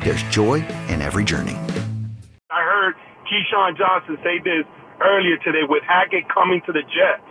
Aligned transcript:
there's 0.00 0.22
joy 0.24 0.64
in 0.88 1.02
every 1.02 1.24
journey. 1.24 1.56
I 2.50 2.62
heard 2.62 2.94
Keyshawn 3.26 3.76
Johnson 3.76 4.18
say 4.22 4.38
this 4.38 4.64
earlier 5.00 5.36
today 5.44 5.66
with 5.68 5.82
Hackett 5.82 6.28
coming 6.32 6.62
to 6.66 6.72
the 6.72 6.82
Jets. 6.82 7.26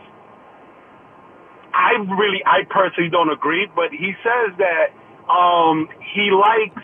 I 1.74 2.00
really, 2.18 2.42
I 2.46 2.66
personally 2.70 3.10
don't 3.10 3.30
agree, 3.30 3.68
but 3.76 3.92
he 3.92 4.14
says 4.26 4.58
that 4.58 4.94
um, 5.30 5.88
he 6.16 6.32
likes 6.34 6.82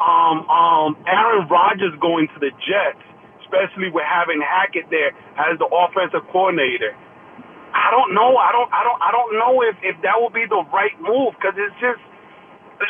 um, 0.00 0.46
um, 0.48 0.96
Aaron 1.06 1.48
Rodgers 1.48 1.92
going 2.00 2.28
to 2.34 2.38
the 2.40 2.50
Jets, 2.62 3.02
especially 3.42 3.90
with 3.90 4.06
having 4.06 4.40
Hackett 4.40 4.88
there 4.88 5.12
as 5.36 5.58
the 5.58 5.66
offensive 5.66 6.24
coordinator. 6.30 6.94
I 7.74 7.90
don't 7.90 8.14
know. 8.14 8.34
I 8.36 8.50
don't. 8.50 8.70
I 8.70 8.82
don't. 8.82 9.00
I 9.02 9.10
don't 9.14 9.32
know 9.38 9.62
if 9.62 9.76
if 9.82 9.96
that 10.02 10.18
will 10.18 10.34
be 10.34 10.42
the 10.46 10.62
right 10.74 10.94
move 10.98 11.38
because 11.38 11.54
it's 11.54 11.74
just 11.78 12.02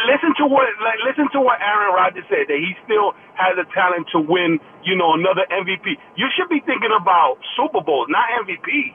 listen 0.06 0.34
to 0.38 0.46
what 0.46 0.66
like, 0.82 0.98
listen 1.06 1.28
to 1.32 1.40
what 1.40 1.60
Aaron 1.60 1.94
Rodgers 1.94 2.24
said 2.28 2.46
that 2.48 2.58
he 2.58 2.74
still 2.84 3.12
has 3.34 3.58
a 3.58 3.66
talent 3.74 4.06
to 4.12 4.20
win. 4.20 4.60
You 4.84 4.96
know, 4.96 5.14
another 5.14 5.46
MVP. 5.50 5.98
You 6.16 6.28
should 6.36 6.48
be 6.48 6.60
thinking 6.64 6.90
about 6.94 7.38
Super 7.56 7.80
Bowls, 7.80 8.08
not 8.08 8.24
MVPs. 8.46 8.94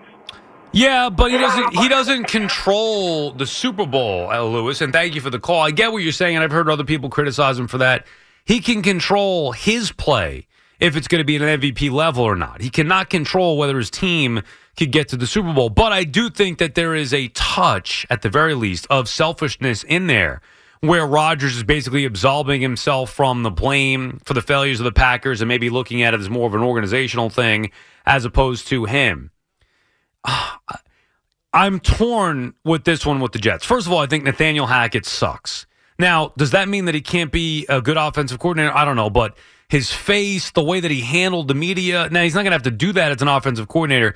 Yeah, 0.71 1.09
but 1.09 1.31
he 1.31 1.37
doesn't. 1.37 1.77
He 1.77 1.87
doesn't 1.87 2.27
control 2.27 3.31
the 3.31 3.45
Super 3.45 3.85
Bowl, 3.85 4.29
uh, 4.29 4.41
Lewis. 4.41 4.81
And 4.81 4.91
thank 4.91 5.15
you 5.15 5.21
for 5.21 5.29
the 5.29 5.39
call. 5.39 5.61
I 5.61 5.71
get 5.71 5.91
what 5.91 6.03
you're 6.03 6.11
saying, 6.11 6.35
and 6.35 6.43
I've 6.43 6.52
heard 6.52 6.69
other 6.69 6.83
people 6.83 7.09
criticize 7.09 7.57
him 7.57 7.67
for 7.67 7.77
that. 7.77 8.05
He 8.43 8.59
can 8.59 8.81
control 8.81 9.53
his 9.53 9.91
play 9.91 10.47
if 10.80 10.95
it's 10.95 11.07
going 11.07 11.19
to 11.19 11.25
be 11.25 11.37
at 11.37 11.41
an 11.41 11.61
MVP 11.61 11.91
level 11.91 12.23
or 12.23 12.35
not. 12.35 12.61
He 12.61 12.69
cannot 12.69 13.09
control 13.09 13.57
whether 13.57 13.77
his 13.77 13.89
team 13.89 14.41
could 14.75 14.91
get 14.91 15.07
to 15.09 15.17
the 15.17 15.25
Super 15.25 15.53
Bowl. 15.53 15.69
But 15.69 15.93
I 15.93 16.03
do 16.03 16.30
think 16.30 16.57
that 16.59 16.75
there 16.75 16.93
is 16.93 17.13
a 17.13 17.30
touch, 17.30 18.05
at 18.09 18.21
the 18.21 18.30
very 18.30 18.53
least, 18.53 18.85
of 18.89 19.07
selfishness 19.07 19.83
in 19.83 20.07
there 20.07 20.41
where 20.81 21.05
Rodgers 21.05 21.55
is 21.55 21.63
basically 21.63 22.05
absolving 22.05 22.61
himself 22.61 23.11
from 23.11 23.43
the 23.43 23.51
blame 23.51 24.19
for 24.23 24.33
the 24.33 24.41
failures 24.41 24.79
of 24.79 24.83
the 24.83 24.91
Packers 24.91 25.41
and 25.41 25.47
maybe 25.47 25.69
looking 25.69 26.01
at 26.03 26.13
it 26.13 26.19
as 26.19 26.29
more 26.29 26.47
of 26.47 26.53
an 26.53 26.61
organizational 26.61 27.29
thing 27.29 27.71
as 28.05 28.25
opposed 28.25 28.67
to 28.67 28.85
him. 28.85 29.31
I'm 31.53 31.79
torn 31.79 32.53
with 32.65 32.83
this 32.83 33.05
one 33.05 33.21
with 33.21 33.31
the 33.31 33.39
Jets. 33.39 33.63
First 33.65 33.87
of 33.87 33.93
all, 33.93 33.99
I 33.99 34.08
think 34.08 34.25
Nathaniel 34.25 34.67
Hackett 34.67 35.05
sucks. 35.05 35.65
Now, 35.97 36.33
does 36.37 36.52
that 36.52 36.67
mean 36.67 36.85
that 36.85 36.95
he 36.95 37.02
can't 37.02 37.31
be 37.31 37.65
a 37.69 37.81
good 37.81 37.95
offensive 37.95 38.39
coordinator? 38.39 38.75
I 38.75 38.83
don't 38.83 38.97
know, 38.97 39.09
but 39.09 39.37
his 39.69 39.91
face, 39.91 40.52
the 40.52 40.64
way 40.64 40.81
that 40.81 40.91
he 40.91 40.99
handled 40.99 41.47
the 41.47 41.53
media, 41.53 42.09
now 42.11 42.23
he's 42.23 42.35
not 42.35 42.41
going 42.41 42.52
to 42.52 42.55
have 42.55 42.64
to 42.64 42.71
do 42.71 42.91
that 42.93 43.14
as 43.14 43.21
an 43.21 43.30
offensive 43.30 43.69
coordinator. 43.69 44.15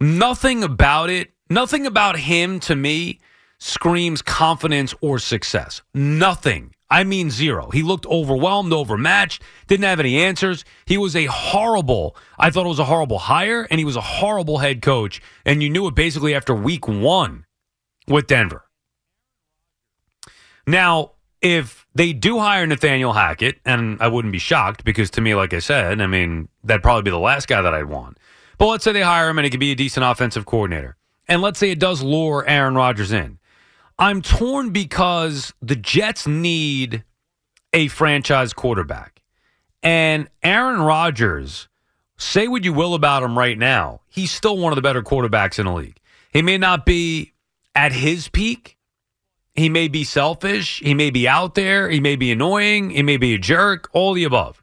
Nothing 0.00 0.64
about 0.64 1.10
it, 1.10 1.30
nothing 1.48 1.86
about 1.86 2.18
him 2.18 2.58
to 2.60 2.74
me 2.74 3.20
screams 3.60 4.22
confidence 4.22 4.94
or 5.00 5.18
success. 5.18 5.82
Nothing. 5.94 6.74
I 6.90 7.04
mean, 7.04 7.30
zero. 7.30 7.70
He 7.70 7.82
looked 7.82 8.04
overwhelmed, 8.06 8.72
overmatched, 8.72 9.42
didn't 9.68 9.84
have 9.84 10.00
any 10.00 10.20
answers. 10.20 10.64
He 10.86 10.98
was 10.98 11.14
a 11.14 11.26
horrible, 11.26 12.16
I 12.36 12.50
thought 12.50 12.66
it 12.66 12.70
was 12.70 12.80
a 12.80 12.84
horrible 12.84 13.20
hire, 13.20 13.68
and 13.70 13.78
he 13.78 13.84
was 13.84 13.94
a 13.94 14.00
horrible 14.00 14.58
head 14.58 14.82
coach. 14.82 15.22
And 15.44 15.62
you 15.62 15.70
knew 15.70 15.86
it 15.86 15.94
basically 15.94 16.34
after 16.34 16.52
week 16.52 16.88
one 16.88 17.44
with 18.08 18.26
Denver. 18.26 18.64
Now, 20.66 21.12
if 21.40 21.86
they 21.94 22.12
do 22.12 22.38
hire 22.40 22.66
Nathaniel 22.66 23.12
Hackett, 23.12 23.60
and 23.64 24.00
I 24.00 24.08
wouldn't 24.08 24.32
be 24.32 24.38
shocked 24.38 24.84
because 24.84 25.10
to 25.10 25.20
me, 25.20 25.34
like 25.34 25.54
I 25.54 25.60
said, 25.60 26.00
I 26.00 26.06
mean, 26.08 26.48
that'd 26.64 26.82
probably 26.82 27.02
be 27.02 27.10
the 27.10 27.18
last 27.18 27.46
guy 27.46 27.62
that 27.62 27.72
I'd 27.72 27.84
want. 27.84 28.18
But 28.58 28.66
let's 28.66 28.84
say 28.84 28.92
they 28.92 29.00
hire 29.00 29.28
him 29.28 29.38
and 29.38 29.44
he 29.44 29.50
could 29.50 29.60
be 29.60 29.72
a 29.72 29.76
decent 29.76 30.04
offensive 30.04 30.44
coordinator. 30.44 30.96
And 31.28 31.40
let's 31.40 31.58
say 31.58 31.70
it 31.70 31.78
does 31.78 32.02
lure 32.02 32.44
Aaron 32.46 32.74
Rodgers 32.74 33.12
in. 33.12 33.38
I'm 34.00 34.22
torn 34.22 34.70
because 34.70 35.52
the 35.60 35.76
Jets 35.76 36.26
need 36.26 37.04
a 37.74 37.88
franchise 37.88 38.54
quarterback. 38.54 39.20
And 39.82 40.28
Aaron 40.42 40.80
Rodgers, 40.80 41.68
say 42.16 42.48
what 42.48 42.64
you 42.64 42.72
will 42.72 42.94
about 42.94 43.22
him 43.22 43.36
right 43.36 43.58
now, 43.58 44.00
he's 44.08 44.30
still 44.30 44.56
one 44.56 44.72
of 44.72 44.76
the 44.76 44.82
better 44.82 45.02
quarterbacks 45.02 45.58
in 45.58 45.66
the 45.66 45.72
league. 45.72 45.98
He 46.32 46.40
may 46.40 46.56
not 46.56 46.86
be 46.86 47.34
at 47.74 47.92
his 47.92 48.28
peak. 48.28 48.78
He 49.54 49.68
may 49.68 49.86
be 49.86 50.04
selfish. 50.04 50.80
He 50.80 50.94
may 50.94 51.10
be 51.10 51.28
out 51.28 51.54
there. 51.54 51.90
He 51.90 52.00
may 52.00 52.16
be 52.16 52.32
annoying. 52.32 52.88
He 52.90 53.02
may 53.02 53.18
be 53.18 53.34
a 53.34 53.38
jerk, 53.38 53.90
all 53.92 54.14
the 54.14 54.24
above. 54.24 54.62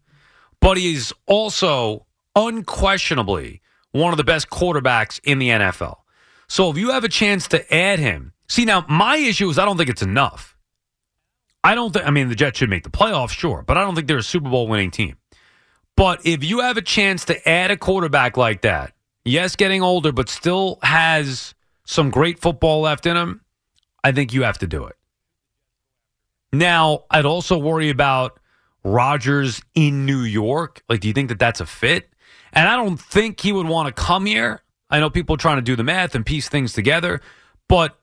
But 0.59 0.77
he's 0.77 1.13
also 1.27 2.07
unquestionably 2.35 3.61
one 3.91 4.13
of 4.13 4.17
the 4.17 4.23
best 4.23 4.49
quarterbacks 4.49 5.19
in 5.23 5.37
the 5.37 5.49
NFL. 5.49 5.97
So 6.47 6.71
if 6.71 6.77
you 6.77 6.89
have 6.89 7.03
a 7.03 7.09
chance 7.09 7.47
to 7.49 7.71
add 7.73 7.99
him, 7.99 8.33
See, 8.49 8.65
now 8.65 8.85
my 8.87 9.17
issue 9.17 9.49
is 9.49 9.59
I 9.59 9.65
don't 9.65 9.77
think 9.77 9.89
it's 9.89 10.01
enough. 10.01 10.57
I 11.63 11.75
don't 11.75 11.91
think, 11.91 12.07
I 12.07 12.11
mean, 12.11 12.29
the 12.29 12.35
Jets 12.35 12.59
should 12.59 12.69
make 12.69 12.83
the 12.83 12.89
playoffs, 12.89 13.31
sure, 13.31 13.63
but 13.65 13.77
I 13.77 13.81
don't 13.81 13.95
think 13.95 14.07
they're 14.07 14.17
a 14.17 14.23
Super 14.23 14.49
Bowl 14.49 14.67
winning 14.67 14.91
team. 14.91 15.17
But 15.95 16.25
if 16.25 16.43
you 16.43 16.59
have 16.59 16.77
a 16.77 16.81
chance 16.81 17.25
to 17.25 17.49
add 17.49 17.71
a 17.71 17.77
quarterback 17.77 18.37
like 18.37 18.61
that, 18.61 18.93
yes, 19.25 19.55
getting 19.55 19.81
older, 19.81 20.11
but 20.11 20.29
still 20.29 20.79
has 20.83 21.55
some 21.85 22.09
great 22.09 22.39
football 22.39 22.81
left 22.81 23.05
in 23.05 23.17
him, 23.17 23.41
I 24.03 24.11
think 24.11 24.31
you 24.31 24.43
have 24.43 24.59
to 24.59 24.67
do 24.67 24.85
it. 24.85 24.95
Now, 26.53 27.05
I'd 27.09 27.25
also 27.25 27.57
worry 27.57 27.89
about 27.89 28.39
Rodgers 28.83 29.61
in 29.75 30.05
New 30.05 30.21
York. 30.21 30.83
Like, 30.87 31.01
do 31.01 31.07
you 31.07 31.13
think 31.13 31.29
that 31.29 31.39
that's 31.39 31.59
a 31.59 31.65
fit? 31.65 32.09
And 32.53 32.69
I 32.69 32.75
don't 32.77 32.97
think 32.97 33.41
he 33.41 33.51
would 33.51 33.67
want 33.67 33.93
to 33.93 34.01
come 34.01 34.25
here. 34.25 34.61
I 34.89 34.99
know 34.99 35.09
people 35.09 35.35
trying 35.35 35.57
to 35.57 35.61
do 35.61 35.75
the 35.75 35.83
math 35.83 36.15
and 36.15 36.25
piece 36.25 36.47
things 36.47 36.71
together, 36.71 37.21
but 37.67 37.99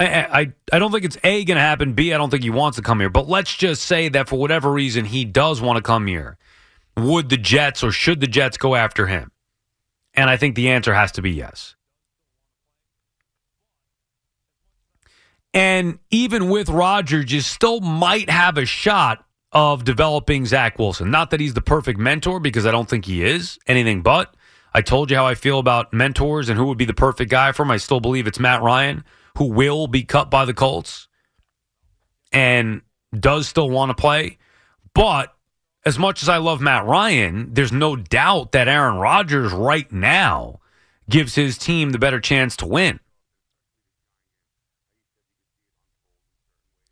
I, 0.00 0.40
I, 0.40 0.52
I 0.72 0.78
don't 0.78 0.92
think 0.92 1.04
it's 1.04 1.16
A, 1.24 1.44
going 1.44 1.56
to 1.56 1.60
happen. 1.60 1.94
B, 1.94 2.14
I 2.14 2.18
don't 2.18 2.30
think 2.30 2.44
he 2.44 2.50
wants 2.50 2.76
to 2.76 2.82
come 2.82 3.00
here. 3.00 3.10
But 3.10 3.28
let's 3.28 3.54
just 3.56 3.82
say 3.82 4.08
that 4.10 4.28
for 4.28 4.36
whatever 4.36 4.70
reason 4.70 5.04
he 5.04 5.24
does 5.24 5.60
want 5.60 5.76
to 5.76 5.82
come 5.82 6.06
here. 6.06 6.38
Would 6.96 7.28
the 7.28 7.36
Jets 7.36 7.82
or 7.82 7.90
should 7.90 8.20
the 8.20 8.26
Jets 8.26 8.56
go 8.56 8.74
after 8.74 9.06
him? 9.06 9.32
And 10.14 10.30
I 10.30 10.36
think 10.36 10.54
the 10.54 10.70
answer 10.70 10.94
has 10.94 11.12
to 11.12 11.22
be 11.22 11.30
yes. 11.30 11.74
And 15.54 15.98
even 16.10 16.50
with 16.50 16.68
Rodgers, 16.68 17.32
you 17.32 17.40
still 17.40 17.80
might 17.80 18.28
have 18.30 18.58
a 18.58 18.64
shot 18.64 19.24
of 19.52 19.84
developing 19.84 20.44
Zach 20.44 20.78
Wilson. 20.78 21.10
Not 21.10 21.30
that 21.30 21.40
he's 21.40 21.54
the 21.54 21.62
perfect 21.62 21.98
mentor, 21.98 22.38
because 22.38 22.66
I 22.66 22.70
don't 22.70 22.88
think 22.88 23.06
he 23.06 23.24
is 23.24 23.58
anything 23.66 24.02
but. 24.02 24.34
I 24.78 24.80
told 24.80 25.10
you 25.10 25.16
how 25.16 25.26
I 25.26 25.34
feel 25.34 25.58
about 25.58 25.92
mentors 25.92 26.48
and 26.48 26.56
who 26.56 26.66
would 26.66 26.78
be 26.78 26.84
the 26.84 26.94
perfect 26.94 27.32
guy 27.32 27.50
for 27.50 27.64
him. 27.64 27.72
I 27.72 27.78
still 27.78 27.98
believe 27.98 28.28
it's 28.28 28.38
Matt 28.38 28.62
Ryan 28.62 29.02
who 29.36 29.46
will 29.46 29.88
be 29.88 30.04
cut 30.04 30.30
by 30.30 30.44
the 30.44 30.54
Colts 30.54 31.08
and 32.30 32.82
does 33.12 33.48
still 33.48 33.68
want 33.70 33.90
to 33.90 34.00
play. 34.00 34.38
But 34.94 35.34
as 35.84 35.98
much 35.98 36.22
as 36.22 36.28
I 36.28 36.36
love 36.36 36.60
Matt 36.60 36.84
Ryan, 36.84 37.54
there's 37.54 37.72
no 37.72 37.96
doubt 37.96 38.52
that 38.52 38.68
Aaron 38.68 38.98
Rodgers 38.98 39.52
right 39.52 39.90
now 39.90 40.60
gives 41.10 41.34
his 41.34 41.58
team 41.58 41.90
the 41.90 41.98
better 41.98 42.20
chance 42.20 42.56
to 42.58 42.66
win. 42.66 43.00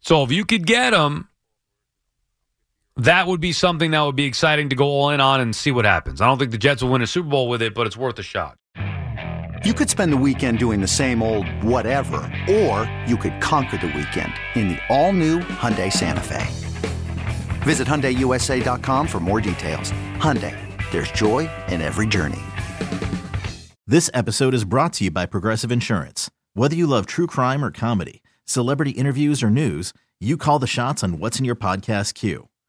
So 0.01 0.25
if 0.25 0.33
you 0.33 0.45
could 0.45 0.67
get 0.67 0.93
him, 0.93 1.29
that 2.97 3.27
would 3.27 3.41
be 3.41 3.53
something 3.53 3.91
that 3.91 4.01
would 4.01 4.17
be 4.17 4.25
exciting 4.25 4.69
to 4.71 4.77
go 4.77 4.87
all 4.87 5.11
in 5.11 5.21
on 5.21 5.41
and 5.41 5.55
see 5.55 5.71
what 5.71 5.85
happens. 5.85 6.21
I 6.21 6.27
don't 6.27 6.39
think 6.39 6.51
the 6.51 6.59
Jets 6.59 6.83
will 6.83 6.91
win 6.91 7.03
a 7.03 7.07
Super 7.07 7.29
Bowl 7.29 7.49
with 7.49 7.63
it, 7.63 7.75
but 7.75 7.87
it's 7.87 7.97
worth 7.97 8.19
a 8.19 8.23
shot. 8.23 8.57
You 9.65 9.75
could 9.75 9.91
spend 9.91 10.13
the 10.13 10.17
weekend 10.17 10.59
doing 10.59 10.81
the 10.81 10.87
same 10.89 11.23
old 11.23 11.49
whatever, 11.63 12.17
or 12.49 12.91
you 13.07 13.17
could 13.17 13.41
conquer 13.41 13.79
the 13.79 13.89
weekend 13.89 14.33
in 14.55 14.69
the 14.69 14.79
all-new 14.89 15.41
Hyundai 15.41 15.93
Santa 15.93 16.21
Fe. 16.21 16.47
Visit 17.65 17.89
HyundaiUSA.com 17.89 19.09
for 19.09 19.19
more 19.19 19.41
details. 19.41 19.93
Hyundai, 20.19 20.55
There's 20.93 21.11
joy 21.11 21.51
in 21.69 21.81
every 21.81 22.07
journey. 22.07 22.43
This 23.87 24.11
episode 24.15 24.55
is 24.55 24.65
brought 24.65 24.93
to 24.95 25.05
you 25.05 25.11
by 25.11 25.27
Progressive 25.27 25.73
Insurance. 25.73 26.31
Whether 26.55 26.77
you 26.77 26.87
love 26.87 27.07
true 27.07 27.27
crime 27.27 27.65
or 27.65 27.71
comedy, 27.71 28.23
celebrity 28.45 28.93
interviews 28.93 29.43
or 29.43 29.51
news, 29.51 29.93
you 30.21 30.37
call 30.37 30.59
the 30.59 30.67
shots 30.67 31.03
on 31.05 31.19
what's 31.19 31.39
in 31.39 31.45
your 31.45 31.57
podcast 31.57 32.15
queue. 32.15 32.49